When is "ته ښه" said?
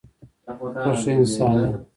0.83-1.11